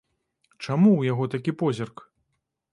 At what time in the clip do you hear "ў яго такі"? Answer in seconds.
0.95-1.55